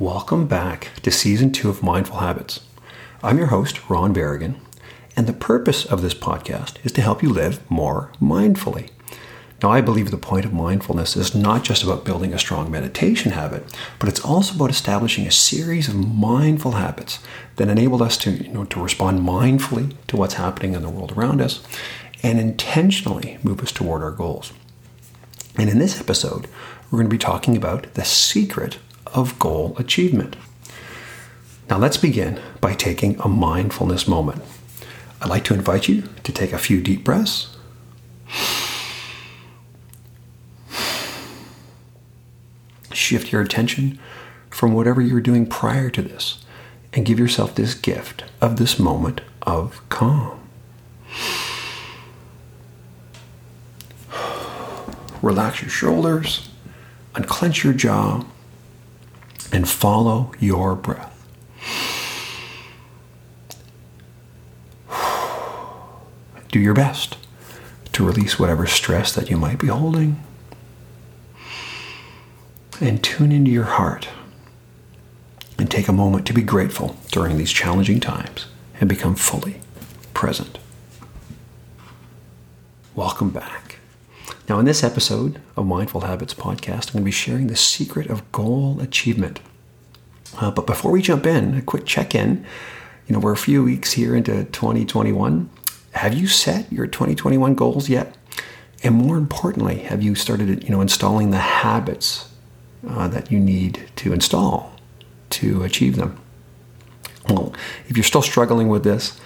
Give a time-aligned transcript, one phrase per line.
[0.00, 2.58] Welcome back to season two of Mindful Habits.
[3.22, 4.56] I'm your host, Ron Berrigan,
[5.14, 8.90] and the purpose of this podcast is to help you live more mindfully.
[9.62, 13.30] Now, I believe the point of mindfulness is not just about building a strong meditation
[13.30, 17.20] habit, but it's also about establishing a series of mindful habits
[17.54, 21.12] that enable us to, you know, to respond mindfully to what's happening in the world
[21.12, 21.62] around us
[22.20, 24.52] and intentionally move us toward our goals.
[25.56, 26.48] And in this episode,
[26.90, 28.78] we're going to be talking about the secret
[29.14, 30.36] of goal achievement.
[31.70, 34.42] Now, let's begin by taking a mindfulness moment.
[35.22, 37.56] I'd like to invite you to take a few deep breaths.
[42.92, 43.98] Shift your attention
[44.50, 46.44] from whatever you were doing prior to this
[46.92, 50.40] and give yourself this gift of this moment of calm.
[55.22, 56.50] Relax your shoulders,
[57.14, 58.24] unclench your jaw,
[59.54, 61.12] and follow your breath.
[66.48, 67.16] Do your best
[67.92, 70.20] to release whatever stress that you might be holding.
[72.80, 74.08] And tune into your heart
[75.56, 78.46] and take a moment to be grateful during these challenging times
[78.80, 79.60] and become fully
[80.14, 80.58] present.
[82.96, 83.78] Welcome back.
[84.48, 88.10] Now, in this episode of Mindful Habits Podcast, I'm going to be sharing the secret
[88.10, 89.40] of goal achievement.
[90.40, 92.44] Uh, but before we jump in, a quick check in.
[93.06, 95.50] You know, we're a few weeks here into 2021.
[95.92, 98.16] Have you set your 2021 goals yet?
[98.82, 102.30] And more importantly, have you started, you know, installing the habits
[102.88, 104.72] uh, that you need to install
[105.30, 106.20] to achieve them?
[107.28, 107.54] Well,
[107.88, 109.18] if you're still struggling with this,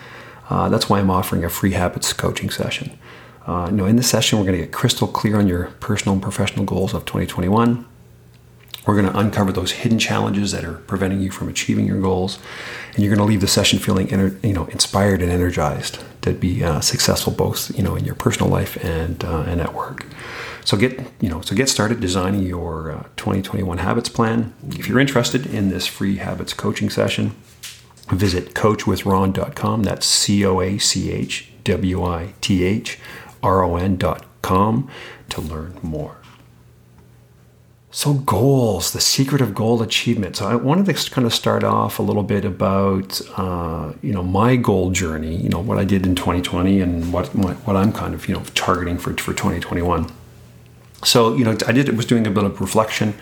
[0.51, 2.99] uh, that's why I'm offering a free habits coaching session.
[3.47, 6.15] Uh, you know, in this session, we're going to get crystal clear on your personal
[6.15, 7.87] and professional goals of 2021.
[8.89, 12.39] We're going to uncover those hidden challenges that are preventing you from achieving your goals,
[12.95, 14.09] and you're going to leave the session feeling,
[14.43, 18.51] you know, inspired and energized to be uh, successful both, you know, in your personal
[18.51, 20.07] life and uh, and at work.
[20.65, 24.55] So get, you know, so get started designing your uh, 2021 habits plan.
[24.71, 27.37] If you're interested in this free habits coaching session,
[28.11, 29.83] visit coachwithron.com.
[29.83, 32.99] That's C O A C H W I T H
[33.43, 34.91] ron.com
[35.29, 36.17] to learn more.
[37.99, 40.37] So, goals, the secret of goal achievement.
[40.37, 44.23] So, I wanted to kind of start off a little bit about, uh, you know,
[44.23, 45.35] my goal journey.
[45.35, 48.45] You know, what I did in 2020 and what what I'm kind of you know
[48.55, 50.07] targeting for for 2021.
[51.03, 53.15] So, you know, I did was doing a bit of reflection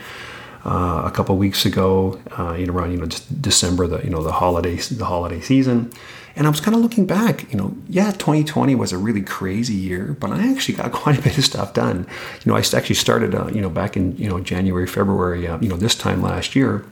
[0.66, 3.06] uh, a couple weeks ago, uh, you know, around you know
[3.40, 5.92] December, the you know the holiday the holiday season,
[6.36, 9.74] and I was kind of looking back, you know, yeah, 2020 was a really crazy
[9.74, 12.06] year, but I actually got quite a bit of stuff done.
[12.44, 15.58] You know, I actually started, uh, you know, back in, you know, January, February, uh,
[15.60, 16.84] you know, this time last year.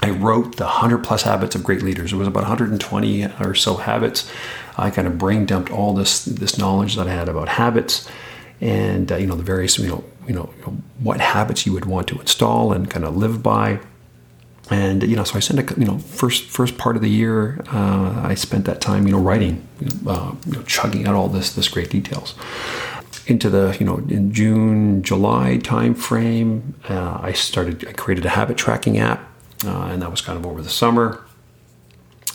[0.00, 2.12] I wrote the 100 plus habits of great leaders.
[2.12, 4.30] It was about 120 or so habits.
[4.76, 8.08] I kind of brain dumped all this this knowledge that I had about habits
[8.60, 10.52] and uh, you know the various you know, you know
[11.00, 13.80] what habits you would want to install and kind of live by.
[14.70, 17.62] And you know so i spent a you know first first part of the year
[17.72, 19.66] uh, i spent that time you know writing
[20.06, 22.34] uh, you know, chugging out all this this great details.
[23.26, 28.30] Into the you know in june july time frame uh, i started i created a
[28.30, 29.28] habit tracking app
[29.64, 31.22] uh, and that was kind of over the summer.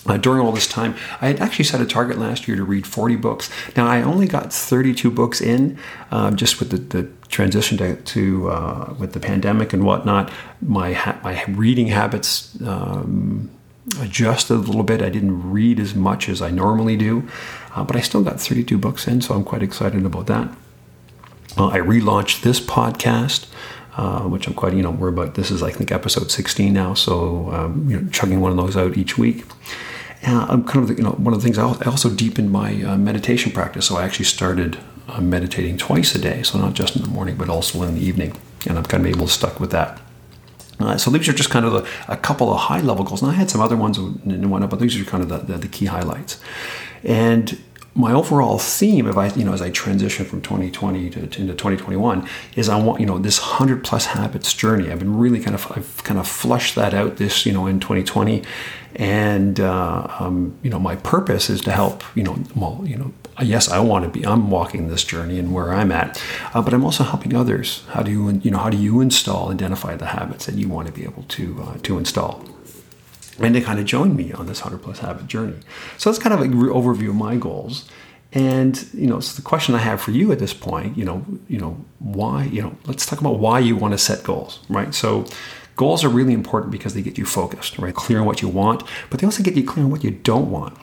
[0.06, 2.88] Uh, during all this time, I had actually set a target last year to read
[2.88, 3.50] 40 books.
[3.76, 5.78] Now, I only got 32 books in
[6.12, 10.32] um, just with the, the transition to, to uh, with the pandemic and whatnot.
[10.60, 13.52] My, ha- my reading habits um,
[14.02, 15.04] adjusted a little bit.
[15.04, 17.30] I didn't read as much as I normally do,
[17.76, 20.50] uh, but I still got 32 books in, so I'm quite excited about that.
[21.56, 23.48] Uh, I relaunched this podcast.
[23.96, 26.94] Uh, which I'm quite, you know, we're about, this is, I think, episode 16 now.
[26.94, 29.44] So, um, you know, chugging one of those out each week.
[30.22, 32.96] And I'm kind of, you know, one of the things I also deepened my uh,
[32.96, 33.88] meditation practice.
[33.88, 36.44] So I actually started uh, meditating twice a day.
[36.44, 38.36] So not just in the morning, but also in the evening.
[38.68, 40.02] And I'm kind of able to stuck with that.
[40.80, 43.22] Uh, so these are just kind of a, couple of high level goals.
[43.22, 45.58] And I had some other ones and whatnot, but these are kind of the, the,
[45.60, 46.40] the key highlights.
[47.04, 47.60] And
[47.98, 51.54] my overall theme, if I, you know, as I transition from 2020 to, to, into
[51.54, 54.92] 2021, is I want, you know, this hundred plus habits journey.
[54.92, 57.80] I've been really kind of, I've kind of flushed that out this, you know, in
[57.80, 58.44] 2020,
[58.96, 63.14] and uh, um, you know, my purpose is to help, you know, well, you know,
[63.42, 66.24] yes, I want to be, I'm walking this journey and where I'm at,
[66.54, 67.84] uh, but I'm also helping others.
[67.90, 70.86] How do you, you know, how do you install, identify the habits that you want
[70.86, 72.46] to be able to uh, to install?
[73.40, 75.58] And to kind of join me on this 100 plus habit journey.
[75.98, 77.88] So that's kind of an overview of my goals.
[78.34, 81.26] And you know, so the question I have for you at this point, you know,
[81.48, 84.94] you know, why, you know, let's talk about why you want to set goals, right?
[84.94, 85.26] So,
[85.78, 87.94] Goals are really important because they get you focused, right?
[87.94, 88.82] Clear on what you want,
[89.12, 90.76] but they also get you clear on what you don't want.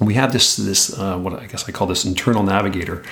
[0.00, 3.04] we have this, this uh, what I guess I call this internal navigator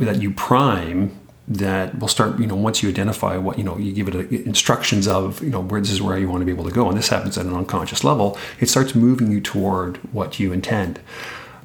[0.00, 1.16] that you prime
[1.48, 5.06] that will start you know once you identify what you know you give it instructions
[5.06, 6.98] of you know where this is where you want to be able to go and
[6.98, 11.00] this happens at an unconscious level it starts moving you toward what you intend.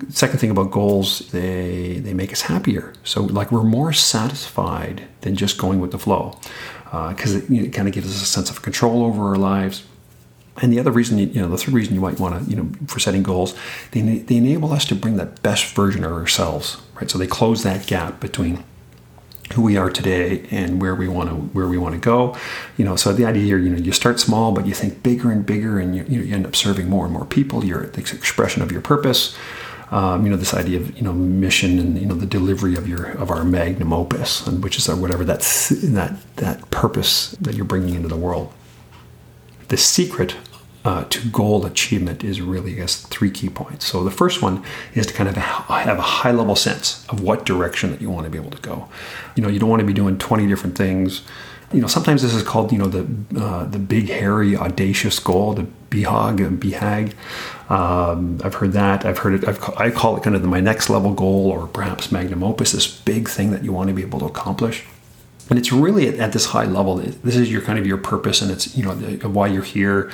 [0.10, 2.94] Second thing about goals they they make us happier.
[3.04, 6.38] So like we're more satisfied than just going with the flow
[6.86, 9.28] because uh, it, you know, it kind of gives us a sense of control over
[9.30, 9.84] our lives.
[10.62, 12.58] And the other reason, you, you know, the third reason you might want to, you
[12.58, 13.56] know, for setting goals,
[13.92, 17.10] they, they enable us to bring that best version of ourselves, right?
[17.10, 18.64] So they close that gap between
[19.54, 22.38] who we are today and where we want to where we want to go.
[22.78, 25.32] You know so the idea here you know you start small but you think bigger
[25.32, 27.64] and bigger and you, you, end up serving more and more people.
[27.64, 29.36] You're the expression of your purpose.
[29.92, 32.88] Um, you know this idea of you know mission and you know the delivery of
[32.88, 37.56] your of our magnum opus and which is our, whatever that's that that purpose that
[37.56, 38.54] you're bringing into the world.
[39.68, 40.36] The secret
[40.84, 43.86] uh, to goal achievement is really, I guess, three key points.
[43.86, 44.64] So the first one
[44.96, 48.26] is to kind of have a high level sense of what direction that you want
[48.26, 48.88] to be able to go.
[49.36, 51.22] You know, you don't want to be doing 20 different things.
[51.72, 53.08] You know, sometimes this is called, you know, the
[53.40, 57.14] uh, the big, hairy, audacious goal, the BHAG, BHAG.
[57.72, 59.06] Um, I've heard that.
[59.06, 59.48] I've heard it.
[59.48, 62.88] I've, i call it kind of my next level goal, or perhaps magnum opus, this
[62.88, 64.84] big thing that you want to be able to accomplish.
[65.50, 66.96] And it's really at, at, this high level.
[66.96, 70.12] This is your kind of your purpose, and it's you know the, why you're here,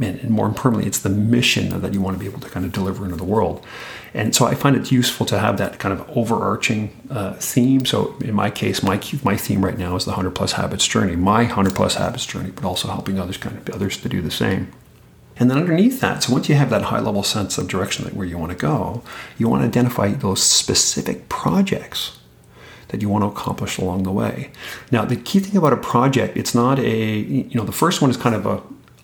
[0.00, 2.72] and more importantly, it's the mission that you want to be able to kind of
[2.72, 3.64] deliver into the world.
[4.14, 7.84] And so I find it useful to have that kind of overarching uh, theme.
[7.84, 11.16] So in my case, my my theme right now is the 100 plus habits journey,
[11.16, 14.30] my 100 plus habits journey, but also helping others kind of others to do the
[14.30, 14.72] same.
[15.36, 18.26] And then underneath that, so once you have that high level sense of direction where
[18.26, 19.02] you want to go,
[19.38, 22.18] you want to identify those specific projects
[22.88, 24.50] that you want to accomplish along the way.
[24.90, 28.10] Now, the key thing about a project, it's not a, you know, the first one
[28.10, 28.60] is kind of a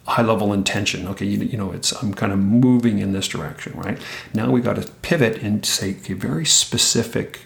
[0.07, 1.09] high level intention.
[1.09, 3.99] Okay, you, you know, it's I'm kind of moving in this direction, right?
[4.33, 7.41] Now we got to pivot and say, okay, very specific.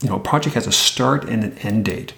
[0.00, 2.14] You know, a project has a start and an end date,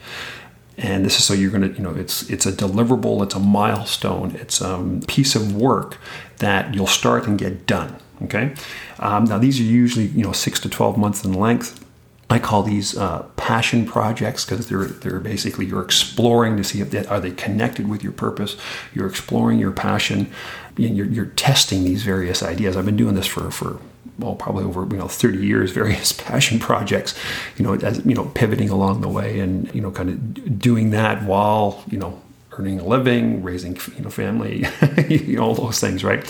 [0.78, 3.40] and this is so you're going to, you know, it's it's a deliverable, it's a
[3.40, 5.98] milestone, it's a piece of work
[6.38, 7.96] that you'll start and get done.
[8.22, 8.54] Okay,
[9.00, 11.84] um, now these are usually you know six to twelve months in length.
[12.30, 16.90] I call these uh, passion projects because they're they're basically you're exploring to see if
[16.90, 18.56] they are they connected with your purpose.
[18.94, 20.32] You're exploring your passion.
[20.78, 22.74] You're, you're testing these various ideas.
[22.74, 23.80] I've been doing this for for
[24.18, 25.72] well probably over you know 30 years.
[25.82, 27.14] Various passion projects,
[27.58, 30.88] you know, as you know, pivoting along the way and you know, kind of doing
[30.92, 34.64] that while you know earning a living, raising you know family,
[35.10, 36.20] you know all those things, right?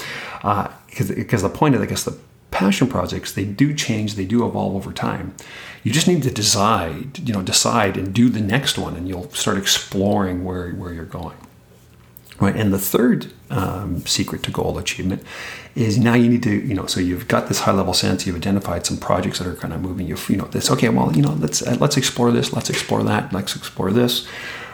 [0.89, 2.19] Because uh, because the point of I guess the
[2.55, 5.35] passion projects they do change, they do evolve over time
[5.85, 9.31] you just need to decide, you know, decide and do the next one, and you'll
[9.31, 11.37] start exploring where, where you're going.
[12.41, 15.23] Right, and the third um, secret to goal achievement
[15.77, 18.35] is now you need to, you know, so you've got this high level sense, you've
[18.35, 20.71] identified some projects that are kind of moving you, you know, this.
[20.71, 24.27] Okay, well, you know, let's let's explore this, let's explore that, let's explore this.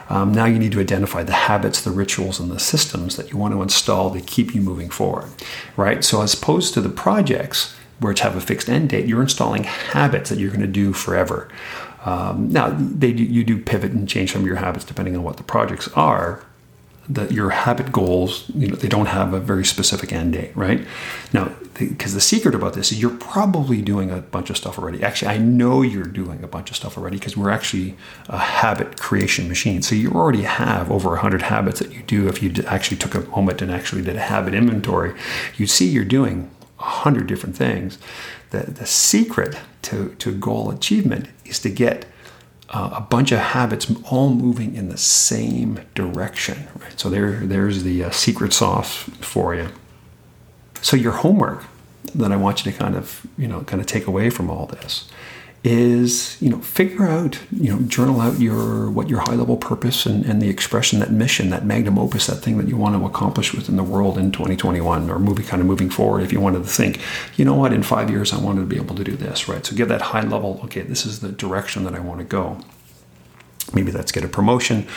[0.09, 3.37] Um, now you need to identify the habits, the rituals, and the systems that you
[3.37, 5.29] want to install to keep you moving forward,
[5.77, 6.03] right?
[6.03, 9.63] So as opposed to the projects, where to have a fixed end date, you're installing
[9.63, 11.47] habits that you're going to do forever.
[12.03, 15.43] Um, now, you do pivot and change some of your habits depending on what the
[15.43, 16.43] projects are.
[17.09, 20.85] That your habit goals, you know, they don't have a very specific end date, right?
[21.33, 24.77] Now, because the, the secret about this is you're probably doing a bunch of stuff
[24.77, 25.03] already.
[25.03, 27.95] Actually, I know you're doing a bunch of stuff already because we're actually
[28.29, 29.81] a habit creation machine.
[29.81, 32.27] So you already have over 100 habits that you do.
[32.27, 35.13] If you actually took a moment and actually did a habit inventory,
[35.57, 37.97] you'd see you're doing a hundred different things.
[38.51, 42.05] The, the secret to, to goal achievement is to get
[42.71, 46.67] uh, a bunch of habits all moving in the same direction.
[46.79, 46.99] Right?
[46.99, 49.69] So there, there's the uh, secret sauce for you.
[50.81, 51.65] So your homework
[52.15, 54.65] that I want you to kind of, you know, kind of take away from all
[54.65, 55.09] this
[55.63, 60.07] is you know figure out you know journal out your what your high level purpose
[60.07, 63.05] and, and the expression that mission that magnum opus that thing that you want to
[63.05, 66.63] accomplish within the world in 2021 or moving kind of moving forward if you wanted
[66.63, 66.99] to think
[67.35, 67.73] you know what?
[67.73, 69.63] In five years i wanted to be able to do this right?
[69.63, 72.57] So give that high level okay this is the direction that i want to go.
[73.73, 74.87] Maybe that's get a promotion.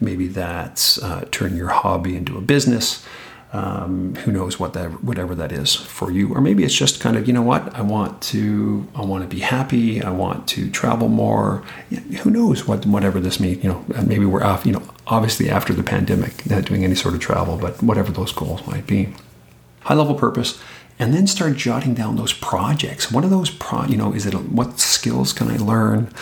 [0.00, 3.04] Maybe that's uh, turn your hobby into a business
[3.54, 7.16] um, who knows what that whatever that is for you or maybe it's just kind
[7.16, 10.68] of you know what i want to i want to be happy i want to
[10.70, 11.62] travel more
[12.22, 15.72] who knows what whatever this means you know maybe we're off you know obviously after
[15.72, 19.14] the pandemic not doing any sort of travel but whatever those goals might be
[19.82, 20.60] high level purpose
[20.98, 23.10] and then start jotting down those projects.
[23.10, 23.84] What are those pro?
[23.84, 26.12] You know, is it what skills can I learn?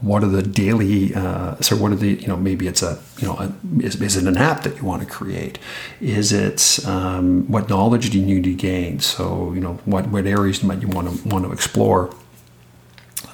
[0.00, 1.14] What are the daily?
[1.14, 2.14] Uh, so what are the?
[2.14, 2.98] You know, maybe it's a.
[3.18, 5.58] You know, a, is, is it an app that you want to create?
[6.00, 9.00] Is it um, what knowledge do you need to gain?
[9.00, 12.14] So you know, what what areas might you want to want to explore?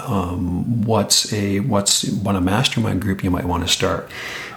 [0.06, 4.10] Um, what's a what's what a mastermind group you might want to start?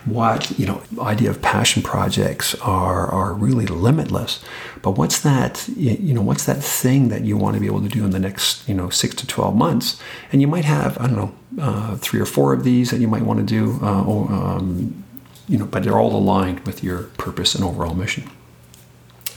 [0.06, 4.44] what you know idea of passion projects are are really limitless
[4.84, 7.90] but what's that you know what's that thing that you want to be able to
[7.90, 10.00] do in the next you know six to 12 months
[10.32, 13.08] and you might have i don't know uh, three or four of these that you
[13.08, 15.04] might want to do uh, um,
[15.50, 18.30] you know but they're all aligned with your purpose and overall mission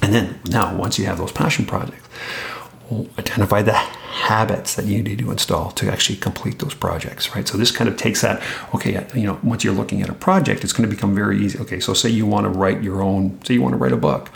[0.02, 2.06] and then now once you have those passion projects
[3.18, 7.46] identify the habits that you need to install to actually complete those projects, right?
[7.46, 8.42] So this kind of takes that,
[8.74, 11.58] okay, you know, once you're looking at a project, it's going to become very easy.
[11.58, 13.96] Okay, so say you want to write your own, say you want to write a
[13.96, 14.30] book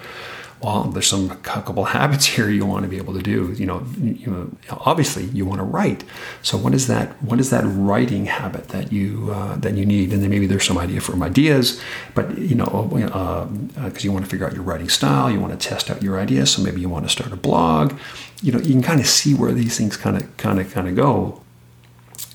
[0.62, 3.52] well, there's some couple habits here you want to be able to do.
[3.52, 6.04] You know, you know, obviously you want to write.
[6.42, 7.20] So what is that?
[7.22, 10.12] What is that writing habit that you uh, that you need?
[10.12, 11.80] And then maybe there's some idea from ideas,
[12.14, 15.40] but you know, because uh, uh, you want to figure out your writing style, you
[15.40, 16.52] want to test out your ideas.
[16.52, 17.98] So maybe you want to start a blog.
[18.40, 20.88] You know, you can kind of see where these things kind of kind of kind
[20.88, 21.41] of go.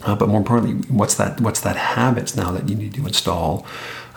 [0.04, 1.42] Uh, but more importantly, what's that?
[1.42, 3.66] What's that habits now that you need to install?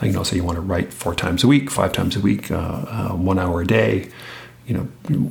[0.03, 2.21] Uh, you know, so you want to write four times a week, five times a
[2.21, 4.09] week, uh, uh, one hour a day,
[4.67, 4.83] you know,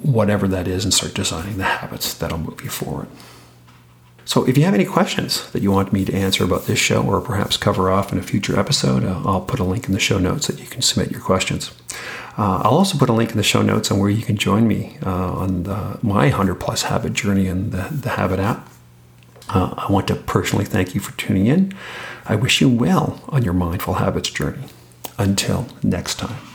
[0.01, 3.07] whatever that is, and start designing the habits that'll move you forward.
[4.25, 7.01] So, if you have any questions that you want me to answer about this show
[7.01, 9.99] or perhaps cover off in a future episode, uh, I'll put a link in the
[9.99, 11.71] show notes that you can submit your questions.
[12.37, 14.67] Uh, I'll also put a link in the show notes on where you can join
[14.67, 18.69] me uh, on the, my 100 plus habit journey in the, the Habit app.
[19.49, 21.73] Uh, I want to personally thank you for tuning in.
[22.25, 24.63] I wish you well on your mindful habits journey.
[25.17, 26.48] Until next time.